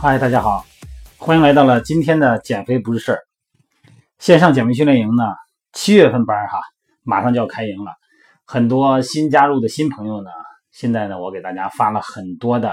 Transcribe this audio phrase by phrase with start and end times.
[0.00, 0.64] 嗨，大家好，
[1.16, 3.18] 欢迎来到了今天的减肥不是事儿
[4.20, 5.24] 线上减肥训练营呢。
[5.72, 6.60] 七月份班哈，
[7.02, 7.90] 马上就要开营了。
[8.44, 10.30] 很多新加入的新朋友呢，
[10.70, 12.72] 现在呢，我给大家发了很多的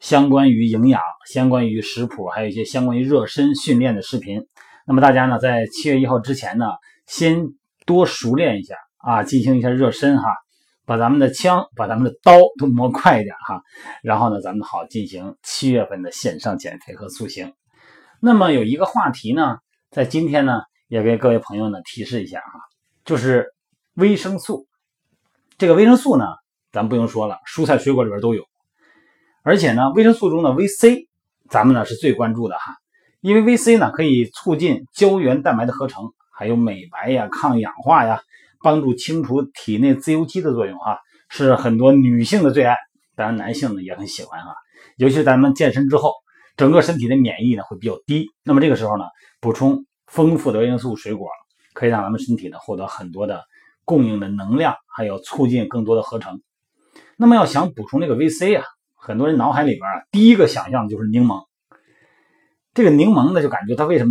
[0.00, 4.44] 相关于营养、相关于食谱，还有一些相关于热身训练的视频。
[4.84, 6.66] 那么大家呢，在七月一号之前呢，
[7.06, 7.40] 先
[7.86, 10.24] 多熟练一下啊，进行一下热身哈。
[10.86, 13.60] 把咱们的枪、把咱们的刀都磨快一点哈，
[14.02, 17.52] 然后呢，咱们好进行七月份的线上减肥和塑形。
[18.20, 19.58] 那么有一个话题呢，
[19.90, 22.60] 在今天呢，也给各位朋友呢提示一下哈，
[23.04, 23.52] 就是
[23.94, 24.68] 维生素。
[25.58, 26.24] 这个维生素呢，
[26.70, 28.44] 咱不用说了，蔬菜水果里边都有，
[29.42, 31.08] 而且呢，维生素中的维 C，
[31.50, 32.76] 咱们呢是最关注的哈，
[33.20, 38.22] 因为维 C 呢可以促进胶原蛋白的合成，还有美白呀、抗氧化呀。
[38.66, 42.76] 帮助清除体内自由基的作用，哈，是很多女性的最爱，
[43.14, 44.56] 当然男性呢也很喜欢哈。
[44.96, 46.12] 尤其咱们健身之后，
[46.56, 49.04] 整个身体的免疫呢会比较低，那么这个时候呢，
[49.40, 51.28] 补充丰富的维生素水果，
[51.74, 53.44] 可以让咱们身体呢获得很多的
[53.84, 56.40] 供应的能量，还有促进更多的合成。
[57.16, 58.64] 那么要想补充这个维 C 啊，
[58.96, 61.44] 很多人脑海里边啊第一个想象的就是柠檬。
[62.74, 64.10] 这个柠檬呢就感觉它为什么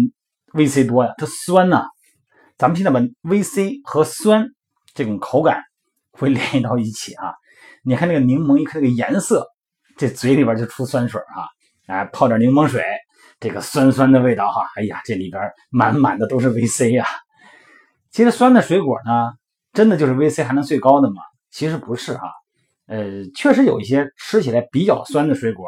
[0.54, 1.14] 维 C 多呀？
[1.18, 1.88] 它酸呐。
[2.58, 4.48] 咱们现在把 VC 和酸
[4.94, 5.62] 这种口感
[6.12, 7.34] 会联系到一起啊！
[7.84, 9.46] 你看那个柠檬，一看这个颜色，
[9.98, 11.44] 这嘴里边就出酸水啊！
[11.88, 12.82] 哎，泡点柠檬水，
[13.42, 14.66] 这个酸酸的味道哈！
[14.78, 17.06] 哎呀，这里边满满的都是 VC 呀！
[18.10, 19.34] 其实酸的水果呢，
[19.74, 21.22] 真的就是 VC 含量最高的吗？
[21.52, 22.32] 其实不是哈。
[22.88, 25.66] 呃，确实有一些吃起来比较酸的水果，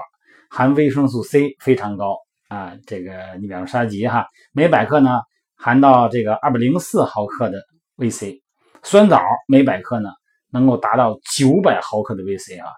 [0.49, 2.15] 含维生素 C 非常高
[2.47, 2.71] 啊。
[2.85, 5.19] 这个你比方说沙棘哈，每百克呢。
[5.57, 7.57] 含到这个二百零四毫克的
[7.97, 8.41] VC，
[8.83, 10.09] 酸枣每百克呢
[10.51, 12.69] 能够达到九百毫克的 VC 啊，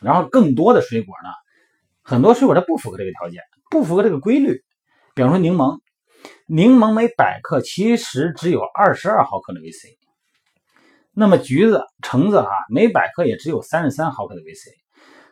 [0.00, 1.28] 然后更多的水果呢，
[2.02, 4.62] 很多水果它不符合这个条件，不符合这个规律。
[5.14, 5.80] 比方说柠檬，
[6.46, 9.96] 柠檬每百克其实只有二十二毫克的 VC，
[11.12, 14.70] 那么橘子、橙子啊每百克也只有三十三毫克的 VC，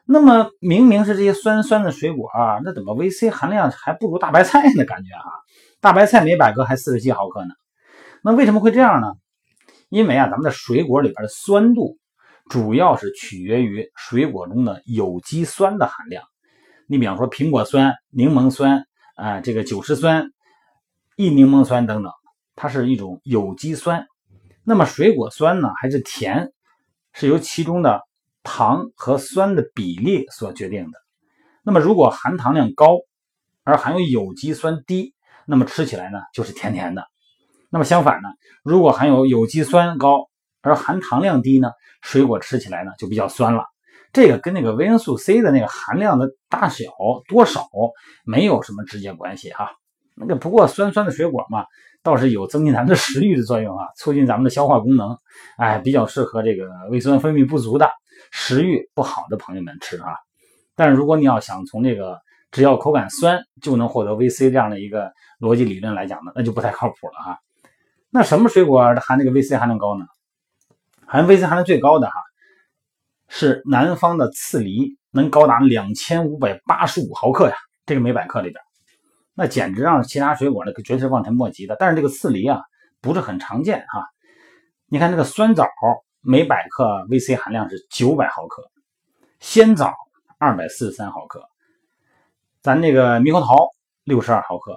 [0.04, 4.84] 那么明明是这些酸酸的水果啊，那怎么 VC 含量还不如大白菜呢？
[4.84, 5.30] 感觉哈。
[5.86, 7.54] 大白菜每百克还四十七毫克呢，
[8.20, 9.12] 那为什么会这样呢？
[9.88, 11.96] 因为啊，咱们的水果里边的酸度
[12.50, 16.24] 主要是取决于水果中的有机酸的含量。
[16.88, 20.32] 你比方说苹果酸、柠檬酸啊，这个酒石酸、
[21.14, 22.10] 异柠檬酸等等，
[22.56, 24.08] 它是一种有机酸。
[24.64, 26.52] 那么水果酸呢，还是甜，
[27.12, 28.02] 是由其中的
[28.42, 30.98] 糖和酸的比例所决定的。
[31.62, 32.96] 那么如果含糖量高，
[33.62, 35.14] 而含有有机酸低，
[35.46, 37.04] 那么吃起来呢，就是甜甜的。
[37.70, 38.28] 那么相反呢，
[38.62, 40.28] 如果含有有机酸高
[40.62, 41.70] 而含糖量低呢，
[42.02, 43.64] 水果吃起来呢就比较酸了。
[44.12, 46.84] 这个跟那个维生素 C 的那个含量的大小
[47.28, 47.68] 多少
[48.24, 49.70] 没有什么直接关系哈。
[50.16, 51.66] 那个不过酸酸的水果嘛，
[52.02, 55.18] 倒是有增进咱们的食欲的作用啊，促进咱们的消化功能。
[55.58, 57.90] 哎，比较适合这个胃酸分泌不足的、
[58.30, 60.14] 食欲不好的朋友们吃啊。
[60.74, 62.18] 但是如果你要想从这个
[62.56, 67.38] 只要口感酸就能获得 VC 这样的一个逻辑理论来讲呢，那就不太靠谱了哈。
[68.08, 70.06] 那什么水果含这个 VC 含量高呢？
[71.06, 72.14] 含 VC 含量最高的哈
[73.28, 78.58] 是南方的刺梨，能高达两千五百八十五毫克呀，这个每百克里边，
[79.34, 81.76] 那简直让其他水果呢绝对是望尘莫及的。
[81.78, 82.62] 但是这个刺梨啊
[83.02, 84.02] 不是很常见哈。
[84.86, 85.66] 你看这个酸枣
[86.22, 88.62] 每百克 VC 含量是九百毫克，
[89.40, 89.92] 鲜枣
[90.38, 91.46] 二百四十三毫克。
[92.66, 93.56] 咱这个猕猴桃
[94.02, 94.76] 六十二毫克，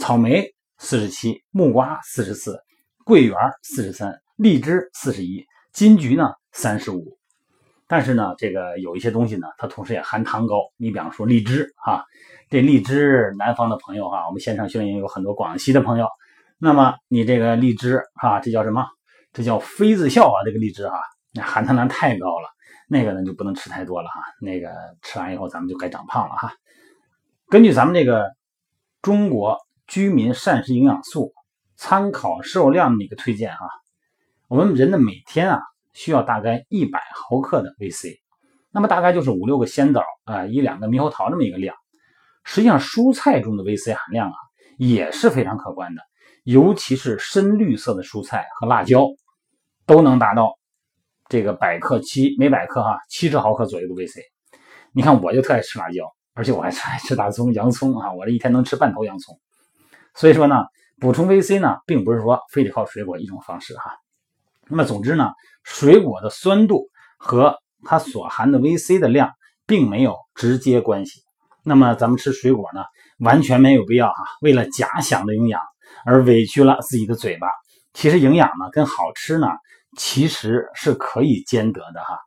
[0.00, 2.58] 草莓四十七，木瓜四十四，
[3.04, 7.16] 桂圆四十三，荔枝四十一，金桔呢三十五。
[7.86, 10.56] 但是呢，这个有一些东西呢，它同时也含糖高。
[10.76, 12.04] 你比方说荔枝哈，
[12.50, 16.08] 这荔枝南方的朋友哈，我们线上训练营有很多广西的朋友。
[16.58, 18.84] 那么你这个荔枝哈，这叫什么？
[19.32, 20.42] 这叫妃子笑啊！
[20.44, 21.00] 这个荔枝哈，
[21.32, 22.48] 那含糖量太高了，
[22.88, 24.20] 那个呢就不能吃太多了哈。
[24.40, 24.68] 那个
[25.02, 26.52] 吃完以后咱们就该长胖了哈。
[27.54, 28.32] 根据咱们这个
[29.00, 31.32] 中国居民膳食营养素
[31.76, 33.60] 参考摄入量的一个推荐啊，
[34.48, 35.60] 我们人的每天啊
[35.92, 38.16] 需要大概一百毫克的 VC，
[38.72, 41.76] 那么大概就是五六个鲜枣啊，一两个猕猴桃这么一个量。
[42.42, 44.34] 实际上，蔬菜中的 VC 含量啊
[44.76, 46.02] 也是非常可观的，
[46.42, 49.06] 尤其是深绿色的蔬菜和辣椒，
[49.86, 50.58] 都能达到
[51.28, 54.22] 这个百克七每百克哈七十毫克左右的 VC。
[54.90, 56.12] 你看，我就特爱吃辣椒。
[56.34, 58.12] 而且我还爱吃大葱、洋葱啊！
[58.12, 59.38] 我这一天能吃半头洋葱。
[60.14, 60.64] 所以说呢，
[61.00, 63.92] 补充 VC 呢，并不是说非得靠水果一种方式哈。
[64.68, 65.30] 那么总之呢，
[65.62, 66.88] 水果的酸度
[67.18, 69.30] 和它所含的 VC 的量
[69.66, 71.22] 并没有直接关系。
[71.62, 72.82] 那么咱们吃水果呢，
[73.18, 75.60] 完全没有必要哈，为了假想的营养
[76.04, 77.46] 而委屈了自己的嘴巴。
[77.92, 79.46] 其实营养呢跟好吃呢，
[79.96, 82.18] 其实是可以兼得的哈。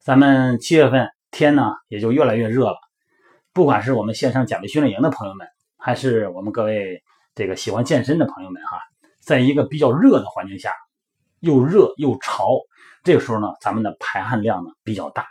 [0.00, 2.76] 咱们七月份天呢也就越来越热了，
[3.54, 5.46] 不管是我们线上减肥训练营的朋友们，
[5.76, 7.02] 还是我们各位
[7.34, 8.78] 这个喜欢健身的朋友们哈，
[9.20, 10.72] 在一个比较热的环境下，
[11.40, 12.58] 又热又潮，
[13.04, 15.26] 这个时候呢，咱们的排汗量呢比较大，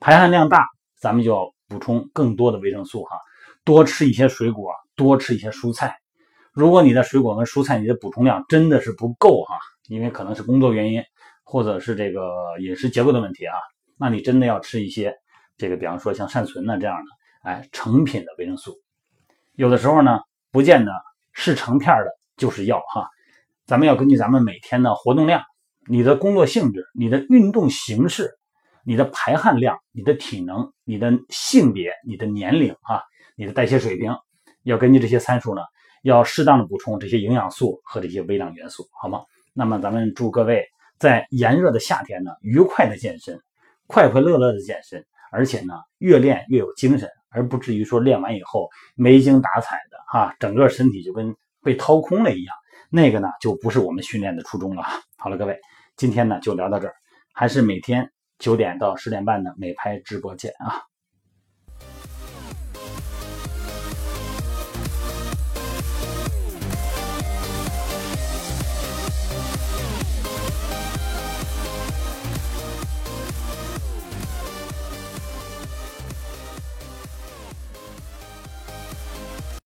[0.00, 0.66] 排汗量大，
[0.98, 3.16] 咱们就要补充更多的维生素哈，
[3.64, 5.96] 多吃一些水果，多吃一些蔬菜。
[6.52, 9.56] 如果你的水果跟蔬菜你的补充量真的是不够哈，
[9.86, 11.00] 因为可能是工作原因，
[11.44, 13.54] 或者是这个饮食结构的问题啊，
[13.96, 15.14] 那你真的要吃一些
[15.56, 17.10] 这个，比方说像善存呐这样的，
[17.46, 18.74] 哎，成品的维生素。
[19.54, 20.18] 有的时候呢，
[20.50, 20.90] 不见得
[21.32, 23.08] 是成片的，就是药哈。
[23.66, 25.44] 咱们要根据咱们每天的活动量、
[25.88, 28.36] 你的工作性质、你的运动形式、
[28.84, 33.00] 你的排汗量、你的体能、你的性别、你的年龄啊、
[33.36, 34.12] 你的代谢水平，
[34.64, 35.62] 要根据这些参数呢。
[36.02, 39.22] 要适当的补充这些营养素和这些微量元素，好吗？
[39.52, 40.64] 那么咱们祝各位
[40.98, 43.40] 在炎热的夏天呢，愉快的健身，
[43.86, 52.56] 快快乐乐的健身，而且呢，越练越有精神，而不至于说练完以后没精打采的哈，整个身体就跟被掏空了一样，
[52.88, 54.82] 那个呢就不是我们训练的初衷了。
[55.18, 55.60] 好了，各位，
[55.96, 56.94] 今天呢就聊到这儿，
[57.34, 60.80] 还是每天九点到十点半的美拍直播见啊。